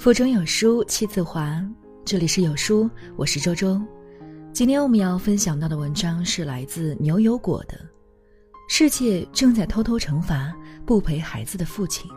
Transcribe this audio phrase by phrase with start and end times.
[0.00, 1.62] 腹中有书气自华，
[2.06, 2.88] 这里是有书，
[3.18, 3.78] 我是周周。
[4.50, 7.76] 今天我们要分享到的文章是来自牛油果的
[8.66, 10.56] 《世界正在偷偷惩罚
[10.86, 12.10] 不陪孩子的父亲》。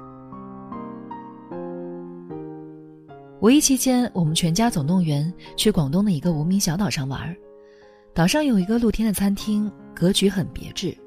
[3.41, 7.35] 五一期间，我们全家总动员去广东的一个无名小岛上玩。
[8.13, 10.97] 岛上有一个露天的餐厅，格局很别致。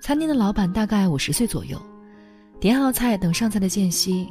[0.00, 1.78] 餐厅的老板大概五十岁左右，
[2.58, 4.26] 点好菜等上菜的间隙。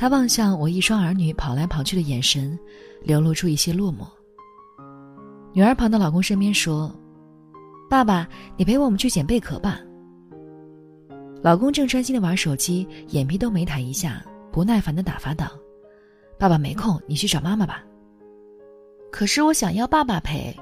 [0.00, 2.56] 他望向我一双儿女跑来跑去的眼神，
[3.02, 4.06] 流露出一些落寞。
[5.52, 6.94] 女儿跑到老公身边说
[7.90, 9.80] ：“爸爸，你陪我们去捡贝壳吧。”
[11.42, 15.50] 老公正专心的玩手机，眼皮都没抬一下，不耐烦的打发道
[16.38, 17.84] ：“爸爸没空，你去找妈妈吧。”
[19.10, 20.56] 可是我想要爸爸陪。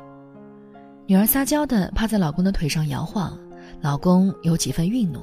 [1.05, 3.39] 女儿撒娇的趴在老公的腿上摇晃，
[3.83, 5.21] 老公有几分愠怒。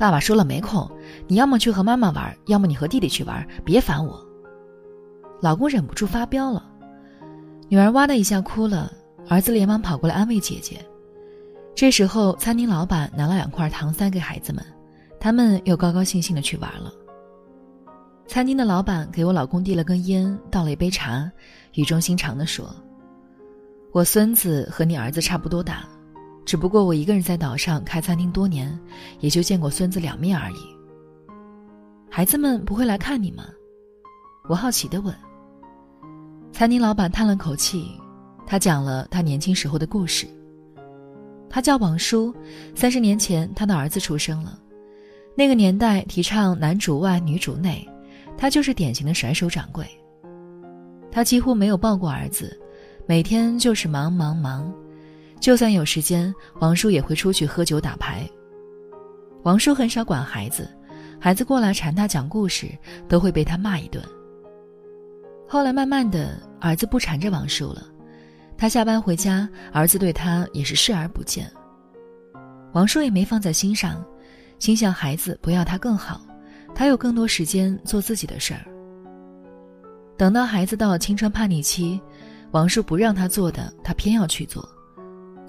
[0.00, 0.90] 爸爸说了没空，
[1.28, 4.18] 你要么去和妈妈玩，要么你和弟弟去玩，别烦我。
[5.42, 6.64] 老公忍不住发飙了，
[7.68, 8.90] 女儿哇的一下哭了，
[9.28, 10.82] 儿子连忙跑过来安慰姐姐。
[11.74, 14.64] 这时候，餐厅老板拿了两块糖塞给孩子们，
[15.20, 16.90] 他们又高高兴兴的去玩了。
[18.26, 21.30] 餐厅的老板给我老公递了根烟，倒了一杯茶，
[21.74, 22.74] 语重心长的说
[23.92, 25.86] ：“我孙子和你儿子差不多大。”
[26.44, 28.76] 只不过我一个人在岛上开餐厅多年，
[29.20, 30.56] 也就见过孙子两面而已。
[32.10, 33.44] 孩子们不会来看你吗？
[34.48, 35.14] 我好奇的问。
[36.52, 37.92] 餐厅老板叹了口气，
[38.46, 40.26] 他讲了他年轻时候的故事。
[41.48, 42.34] 他叫王叔，
[42.74, 44.58] 三十年前他的儿子出生了。
[45.36, 47.88] 那个年代提倡男主外女主内，
[48.36, 49.86] 他就是典型的甩手掌柜。
[51.12, 52.58] 他几乎没有抱过儿子，
[53.06, 54.72] 每天就是忙忙忙。
[55.40, 58.28] 就算有时间，王叔也会出去喝酒打牌。
[59.42, 60.70] 王叔很少管孩子，
[61.18, 62.68] 孩子过来缠他讲故事，
[63.08, 64.04] 都会被他骂一顿。
[65.48, 67.82] 后来慢慢的，儿子不缠着王叔了，
[68.58, 71.50] 他下班回家，儿子对他也是视而不见。
[72.72, 74.04] 王叔也没放在心上，
[74.58, 76.20] 心想孩子不要他更好，
[76.74, 78.60] 他有更多时间做自己的事儿。
[80.18, 81.98] 等到孩子到了青春叛逆期，
[82.50, 84.68] 王叔不让他做的，他偏要去做。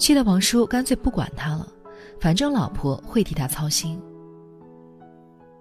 [0.02, 1.72] 气得王叔干脆不管他了，
[2.20, 4.02] 反正老婆会替他操心。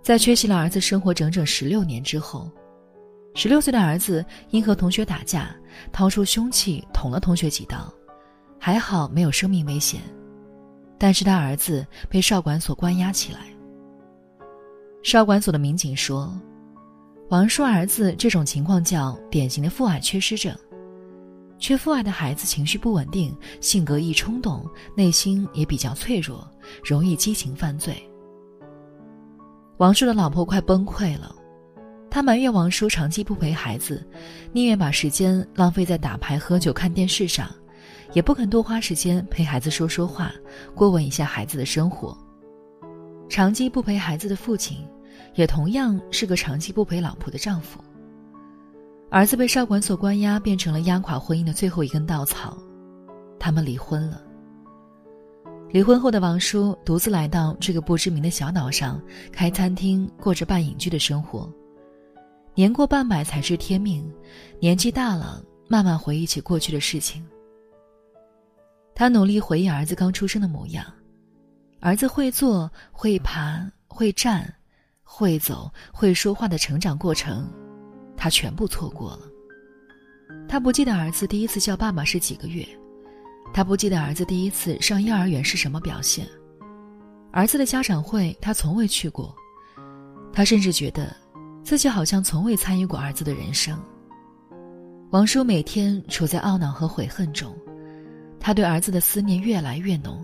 [0.03, 2.51] 在缺席了儿子生活整整十六年之后，
[3.35, 5.55] 十六岁的儿子因和同学打架，
[5.93, 7.93] 掏出凶器捅了同学几刀，
[8.59, 10.01] 还好没有生命危险，
[10.97, 13.41] 但是他儿子被少管所关押起来。
[15.03, 16.33] 少管所的民警说，
[17.29, 20.57] 王叔儿子这种情况叫典型的父爱缺失症。
[21.61, 24.67] 缺父爱的孩子情绪不稳定，性格易冲动，
[24.97, 26.51] 内心也比较脆弱，
[26.83, 28.03] 容易激情犯罪。
[29.77, 31.35] 王叔的老婆快崩溃了，
[32.11, 34.05] 他埋怨王叔长期不陪孩子，
[34.53, 37.49] 宁愿把时间浪费在打牌、喝酒、看电视上，
[38.15, 40.33] 也不肯多花时间陪孩子说说话，
[40.75, 42.17] 过问一下孩子的生活。
[43.29, 44.79] 长期不陪孩子的父亲，
[45.35, 47.85] 也同样是个长期不陪老婆的丈夫。
[49.11, 52.57] 儿子被少管所关押，变成了压垮婚姻的最后一根稻草，
[53.41, 54.23] 他们离婚了。
[55.71, 61.53] 离婚后的王叔独自来到这个不知名的小岛上，开餐厅，过着半隐居的生活。
[62.55, 64.09] 年过半百才知天命，
[64.61, 67.25] 年纪大了，慢慢回忆起过去的事情。
[68.95, 70.85] 他努力回忆儿子刚出生的模样，
[71.81, 74.53] 儿子会坐、会爬、会站、
[75.03, 77.49] 会走、会说话的成长过程。
[78.21, 79.21] 他全部错过了。
[80.47, 82.69] 他不记得儿子第一次叫爸爸是几个月，
[83.55, 86.27] 他不记得儿子第一次上幼儿园是什么表现，
[87.33, 89.35] 儿子的家长会他从未去过，
[90.35, 91.17] 他甚至觉得
[91.65, 93.83] 自己好像从未参与过儿子的人生。
[95.11, 97.57] 王叔每天处在懊恼和悔恨中，
[98.39, 100.23] 他对儿子的思念越来越浓，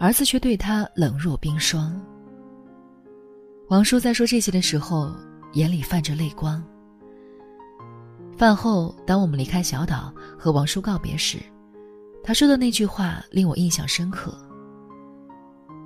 [0.00, 2.00] 儿子却对他冷若冰霜。
[3.68, 5.14] 王叔在说这些的时候，
[5.52, 6.64] 眼里泛着泪光。
[8.38, 11.38] 饭后，当我们离开小岛和王叔告别时，
[12.22, 14.32] 他说的那句话令我印象深刻：“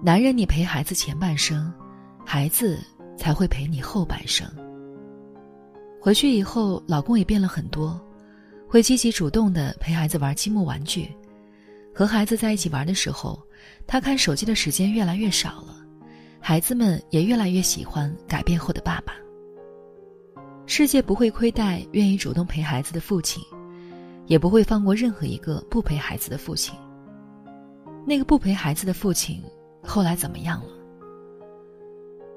[0.05, 1.73] 男人，你陪孩子前半生，
[2.27, 2.79] 孩子
[3.17, 4.47] 才会陪你后半生。”
[5.99, 7.99] 回去以后，老公也变了很多，
[8.69, 11.11] 会积极主动的陪孩子玩积木玩具，
[11.95, 13.43] 和孩子在一起玩的时候，
[13.87, 15.75] 他看手机的时间越来越少了，
[16.39, 19.15] 孩子们也越来越喜欢改变后的爸爸。
[20.75, 23.45] 世界不会亏待愿意主动陪孩子的父亲，
[24.27, 26.75] 也不会放过任何一个不陪孩子的父亲。
[28.07, 29.43] 那个不陪孩子的父亲
[29.83, 30.69] 后来怎么样了？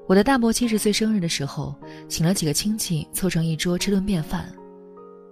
[0.06, 1.74] 我的大伯七十岁生日的时候，
[2.10, 4.52] 请了几个亲戚凑成一桌吃顿便饭。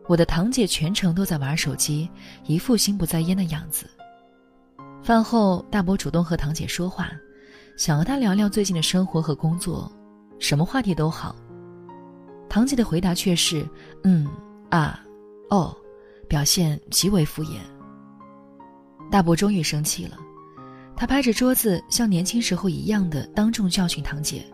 [0.06, 2.08] 我的堂姐全程都在玩手机，
[2.46, 3.84] 一副心不在焉的样子。
[5.02, 7.10] 饭后，大伯主动和堂姐说话，
[7.76, 9.92] 想和她聊聊最近的生活和工作，
[10.38, 11.36] 什么话题都好。
[12.54, 13.68] 堂姐的回答却是
[14.04, 14.28] “嗯
[14.70, 15.04] 啊
[15.50, 15.76] 哦”，
[16.28, 17.56] 表现极为敷衍。
[19.10, 20.16] 大伯终于生气了，
[20.94, 24.44] 他拍着桌子，像年轻时候一样的当众教训堂姐。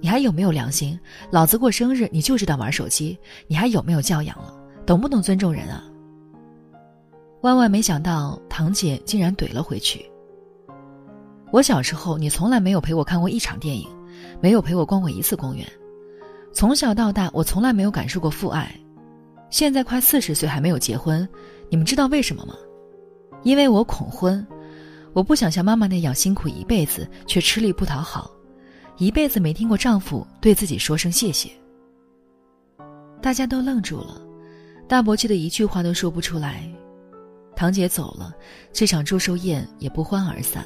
[0.00, 0.96] 你还有没有良心？
[1.32, 3.18] 老子过生日你就知道玩手机，
[3.48, 4.54] 你还有没有教养了？
[4.86, 5.82] 懂不懂尊重人啊？
[7.40, 10.08] 万万没想到，堂姐竟然怼了回去。
[11.50, 13.88] 我小时候，你从来没有陪我看过一场电影，
[14.40, 15.66] 没有陪我逛过一次公园。
[16.56, 18.74] 从小到大，我从来没有感受过父爱。
[19.50, 21.28] 现在快四十岁还没有结婚，
[21.68, 22.54] 你们知道为什么吗？
[23.42, 24.44] 因为我恐婚，
[25.12, 28.30] 我不想像妈妈那样辛苦一辈子，却吃力不讨好。
[28.96, 31.50] 一辈子没听过丈夫对自己说声谢谢。
[33.20, 34.18] 大家都愣住了，
[34.88, 36.66] 大伯气的一句话都说不出来。
[37.54, 38.32] 堂姐走了，
[38.72, 40.64] 这场祝寿宴也不欢而散。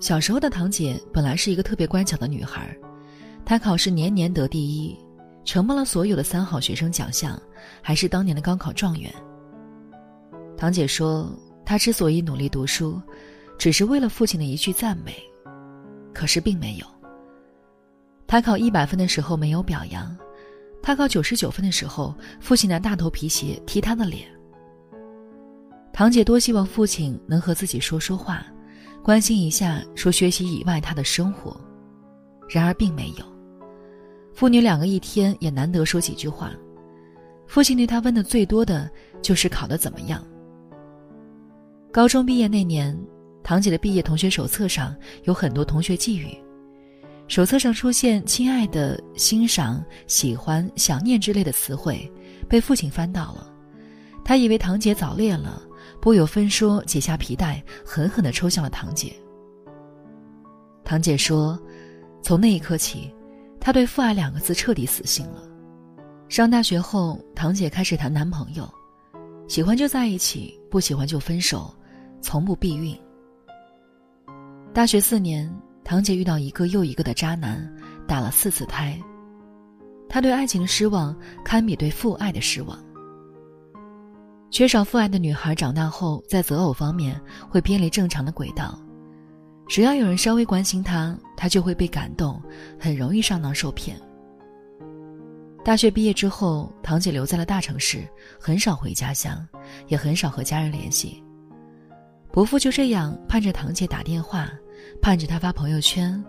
[0.00, 2.76] 小时候的堂姐本来是一个特别乖巧的女孩，
[3.46, 4.98] 他考试年年得第一，
[5.44, 7.40] 承包了所有的三好学生奖项，
[7.80, 9.10] 还是当年的高考状元。
[10.56, 11.30] 堂姐说，
[11.64, 13.00] 她之所以努力读书，
[13.56, 15.14] 只是为了父亲的一句赞美。
[16.12, 16.86] 可是并没有。
[18.26, 20.16] 他考一百分的时候没有表扬，
[20.82, 24.26] 他考九十九分的时候，父亲拿大头皮鞋踢他的脸。
[25.92, 28.44] 堂姐多希望父亲能和自己说说话，
[29.04, 31.54] 关心一下，说学习以外他的生活，
[32.48, 33.35] 然而并没有。
[34.36, 36.52] 父女两个一天也难得说几句话，
[37.48, 38.88] 父亲对他问的最多的
[39.22, 40.22] 就是考得怎么样。
[41.90, 42.96] 高中毕业那年。
[43.42, 44.92] 堂姐的毕业同学手册上
[45.22, 46.36] 有很多同学寄语，
[47.28, 52.12] 手册上出现“亲爱的”“欣赏”“喜欢”“想念”之类的词汇，
[52.48, 53.48] 被父亲翻到了。
[54.24, 55.62] 他以为堂姐早恋了，
[56.00, 59.14] 不由分说解下皮带，狠狠地抽向了堂姐。
[60.82, 61.56] 堂姐说
[62.20, 63.14] ：“从那一刻起，
[63.66, 65.42] 她对‘父爱’两个字彻底死心了。
[66.28, 68.72] 上大学后，堂姐开始谈男朋友，
[69.48, 71.74] 喜欢就在一起，不喜欢就分手，
[72.20, 72.96] 从不避孕。”
[74.72, 75.52] 大学四年，
[75.82, 77.68] 堂姐遇到一个又一个的渣男，
[78.06, 78.96] 打了四次胎。
[80.08, 81.12] 她对爱情的失望，
[81.44, 82.78] 堪比对父爱的失望。
[84.48, 87.20] 缺少父爱的女孩长大后，在择偶方面
[87.50, 88.78] 会偏离正常的轨道。
[89.68, 92.40] 只要有人稍微关心她，她就会被感动，
[92.78, 94.00] 很容易上当受骗。
[95.64, 98.06] 大学毕业之后，堂姐留在了大城市，
[98.38, 99.46] 很少回家乡，
[99.88, 101.22] 也很少和家人联系。
[102.30, 104.48] 伯父就这样盼着堂姐打电话。
[105.02, 106.22] 盼着她发朋友圈，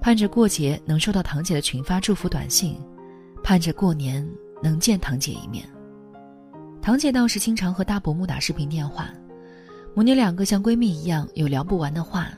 [0.00, 2.78] 盼着过节能收到堂姐的群发祝福短信，
[3.42, 4.28] 盼着过年
[4.62, 5.66] 能见堂姐一面。
[6.82, 9.08] 堂姐倒是经常和大伯母打视频电话，
[9.94, 12.28] 母女两个像闺蜜一样有聊不完的话。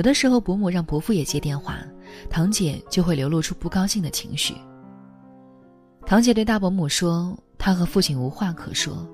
[0.00, 1.76] 有的时候伯母让伯父也接电话，
[2.30, 4.54] 堂姐就会流露出不高兴的情绪。
[6.06, 9.06] 堂姐对大伯母说：“她和父亲无话可说，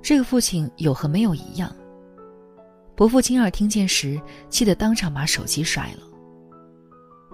[0.00, 1.70] 这个父亲有和没有一样。”
[2.96, 4.18] 伯父亲耳听见时，
[4.48, 6.02] 气得当场把手机摔了。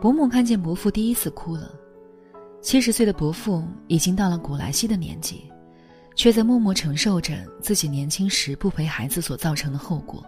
[0.02, 1.70] 伯母看见伯父第一次哭了。
[2.60, 5.44] 七十岁的伯父已经到了古来稀的年纪，
[6.16, 10.24] 却在默默承受着自己年轻时不陪孩子所造成的后果。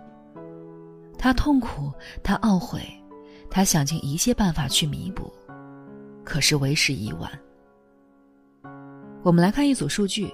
[1.18, 1.92] 他痛苦，
[2.22, 2.80] 他懊悔，
[3.50, 5.32] 他想尽一切办法去弥补，
[6.24, 7.30] 可是为时已晚。
[9.22, 10.32] 我们来看一组数据，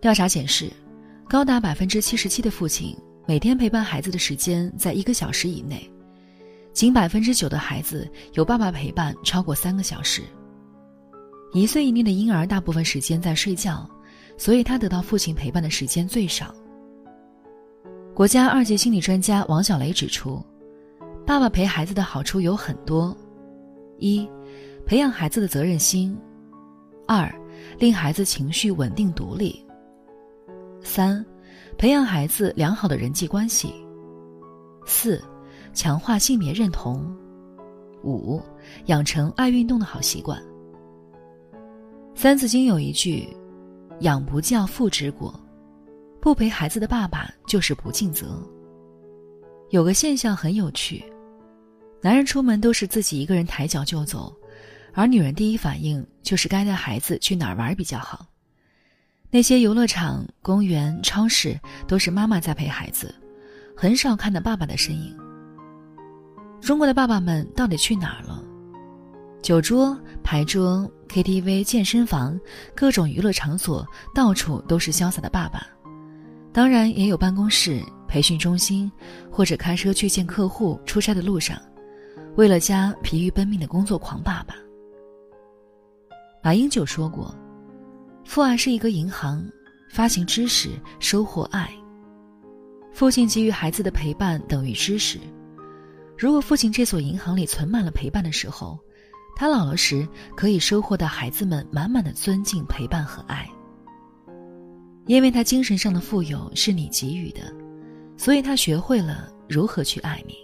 [0.00, 0.70] 调查显示，
[1.28, 2.96] 高达百分之七十七的父亲。
[3.26, 5.88] 每天陪伴孩子的时间在一个小时以内，
[6.72, 10.22] 仅百分之九的孩子有爸爸陪伴超过三个小时。
[11.52, 13.88] 一岁以内的婴儿大部分时间在睡觉，
[14.36, 16.52] 所以他得到父亲陪伴的时间最少。
[18.20, 20.44] 国家二级心理专家王小雷指出，
[21.26, 23.16] 爸爸陪孩子的好处有很多：
[23.96, 24.28] 一、
[24.84, 26.14] 培养孩子的责任心；
[27.08, 27.34] 二、
[27.78, 29.64] 令孩子情绪稳定独立；
[30.82, 31.24] 三。
[31.78, 33.72] 培养孩子良好的人际关系。
[34.84, 35.18] 四，
[35.72, 37.10] 强化性别认同。
[38.04, 38.38] 五，
[38.84, 40.38] 养成爱运动的好习惯。
[42.14, 43.34] 《三字经》有一句
[44.00, 45.34] ：“养不教，父之过。”
[46.20, 48.46] 不陪孩子的爸爸就是不尽责。
[49.70, 51.02] 有个现象很有趣：
[52.02, 54.34] 男人出门都是自己一个人抬脚就走，
[54.92, 58.26] 而女人第一反应就是该带孩子去哪儿玩比较好。
[59.30, 63.14] 那些游乐场、公园、超市都是妈妈在陪孩子，
[63.76, 65.16] 很少看到爸爸的身影。
[66.60, 68.44] 中国的爸爸们到底去哪儿了？
[69.40, 72.38] 酒桌、牌桌、KTV、健身房，
[72.74, 75.66] 各种娱乐场所，到处都是潇洒的爸爸。
[76.52, 78.90] 当然，也有办公室、培训中心，
[79.30, 81.56] 或者开车去见客户、出差的路上，
[82.36, 84.56] 为了家疲于奔命的工作狂爸爸。
[86.42, 87.32] 马英九说过
[88.24, 89.48] ：“父爱是一个银行，
[89.90, 91.70] 发行知识，收获爱。
[92.92, 95.20] 父亲给予孩子的陪伴等于知识。
[96.18, 98.76] 如果父亲这所银行里存满了陪伴的时候，
[99.36, 103.48] 他老了时可以收获到孩子们满满的尊敬、陪伴和爱。
[105.10, 107.40] 因为他精神上的富有是你给予的，
[108.16, 110.36] 所以他学会了如何去爱你。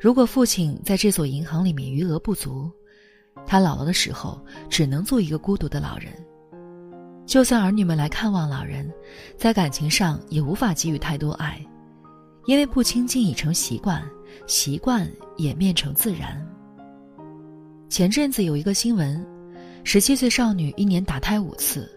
[0.00, 2.68] 如果父亲在这所银行里面余额不足，
[3.46, 6.12] 他老了的时候，只能做一个孤独的老人。
[7.24, 8.92] 就算儿女们来看望老人，
[9.36, 11.64] 在感情上也无法给予太多爱，
[12.46, 14.02] 因为不亲近已成习惯，
[14.48, 16.44] 习惯演变成自然。
[17.88, 19.24] 前阵子有一个新闻，
[19.84, 21.88] 十七岁少女一年打胎五次，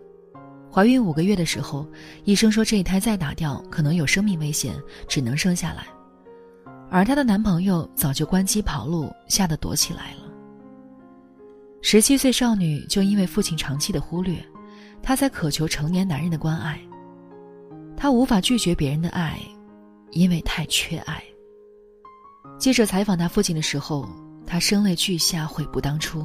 [0.77, 1.87] 怀孕五个月的时候，
[2.23, 4.75] 医生说这一胎再打掉可能有生命危险，
[5.07, 5.87] 只能生下来，
[6.91, 10.31] 而她的男朋友早就关机跑路，吓得躲起来了。
[11.81, 14.37] 十七岁少女就因为父亲长期的忽略，
[15.01, 16.79] 她才渴求成年男人的关爱。
[17.95, 19.41] 她无法拒绝别人的爱，
[20.11, 21.23] 因为太缺爱。
[22.59, 24.07] 记者采访她父亲的时候，
[24.45, 26.23] 她声泪俱下，悔不当初。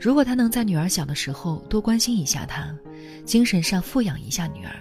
[0.00, 2.72] 如果他能在女儿小的时候多关心一下她，
[3.28, 4.74] 精神上富养一下女儿，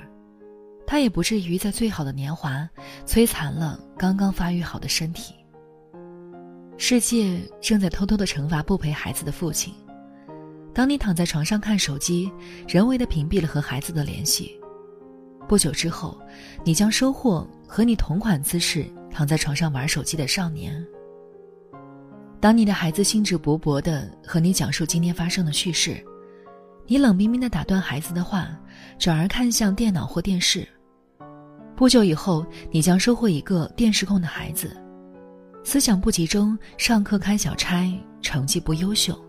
[0.88, 2.68] 他也不至于在最好的年华
[3.06, 5.34] 摧残了刚刚发育好的身体。
[6.78, 9.74] 世界正在偷偷的惩罚不陪孩子的父亲。
[10.74, 12.32] 当你躺在床上看手机，
[12.70, 14.58] 人为的屏蔽了和孩子的联系。
[15.46, 16.18] 不久之后，
[16.64, 20.82] 你将收获和你同款姿势躺在床上玩手机的少年。
[22.40, 26.02] 当你的孩子兴致勃勃的和你讲述今天发生的趣事，
[26.90, 28.48] 你冷冰冰的打断孩子的话，
[28.98, 30.66] 转而看向电脑或电视。
[31.76, 34.76] 不久以后，你将收获一个电视控的孩子。
[35.66, 39.20] 思想不集中，上课开小差，成绩不优秀。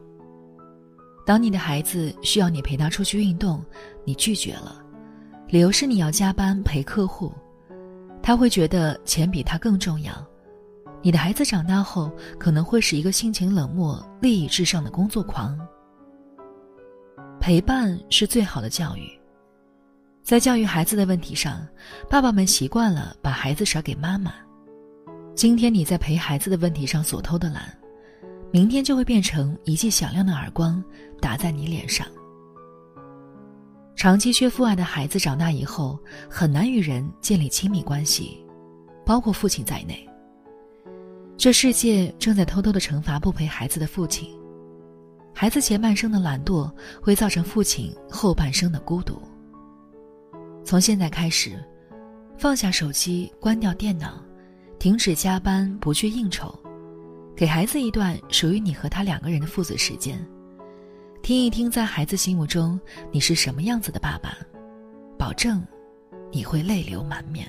[1.27, 3.61] 当你的孩子需要你陪他出去运动，
[4.05, 4.81] 你拒绝了，
[5.49, 7.33] 理由是你要加班陪客户，
[8.23, 10.13] 他会觉得钱比他更重要。
[11.03, 15.59] 你的孩子长大后可能会是一个性情冷漠、利益至上的工作狂。
[17.49, 19.11] 陪伴是最好的教育，
[20.23, 21.67] 在教育孩子的问题上，
[22.07, 24.35] 爸爸们习惯了把孩子甩给妈妈。
[25.35, 27.75] 今天你在陪孩子的问题上所偷的懒，
[28.53, 30.85] 明天就会变成一记响亮的耳光
[31.23, 32.07] 打在你脸上。
[33.97, 38.45] 长期缺父爱的孩子长大以后很难与人建立亲密关系，
[39.07, 40.07] 包括父亲在内。
[41.39, 44.38] 这世界正在偷偷的惩罚不陪孩子的父亲，
[45.41, 46.69] 孩子前半生的懒惰
[47.01, 49.23] 会造成父亲后半生的孤独。
[50.65, 51.65] 从现在开始，
[52.37, 54.21] 放下手机，关掉电脑。
[54.81, 56.53] 停止加班，不去应酬，
[57.37, 60.19] 给孩子一段属于你和他两个人的父子时间，
[61.23, 62.81] 听一听在孩子心目中
[63.13, 64.37] 你是什么样子的爸爸，
[65.17, 65.65] 保证
[66.33, 67.49] 你会泪流满面。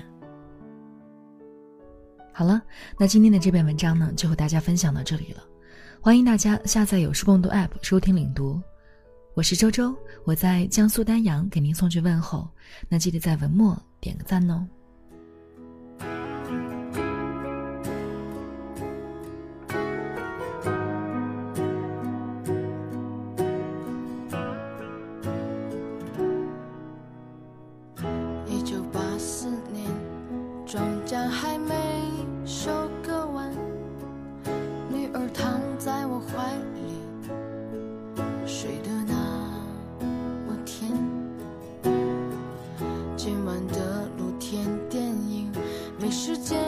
[2.32, 2.62] 好了，
[2.96, 5.42] 那今天的这篇文章呢，就和大家分享到这里了。
[6.02, 8.58] 欢迎大家下载有书共读 App 收听领读，
[9.34, 12.48] 我是周周，我在江苏丹阳给您送去问候。
[12.88, 14.66] 那记得在文末点个赞哦。
[46.10, 46.59] 时间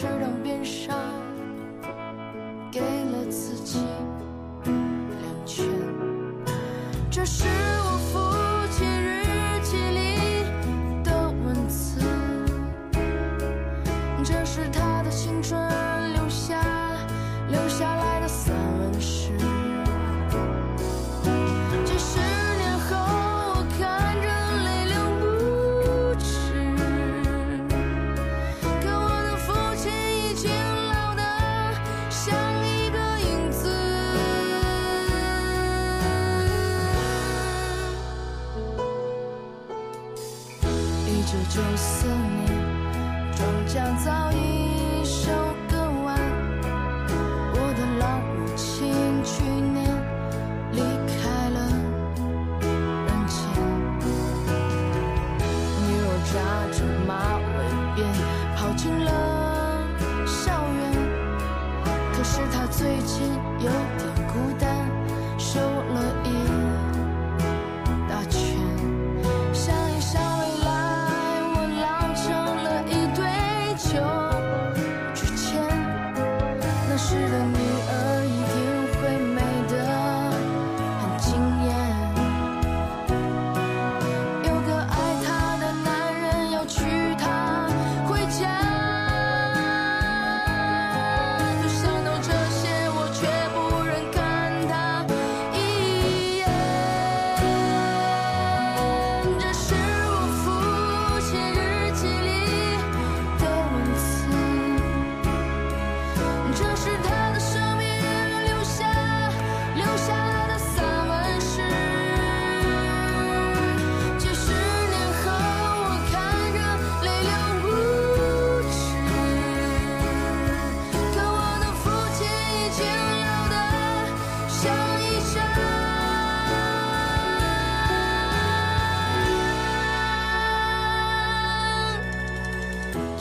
[0.00, 1.29] 池塘边上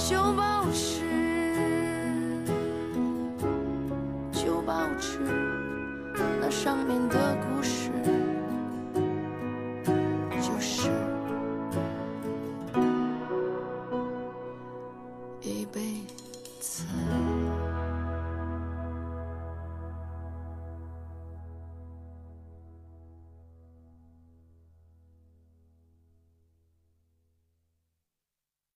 [0.09, 1.03] 就保持，
[4.33, 5.19] 就保持
[6.41, 7.18] 那上面的。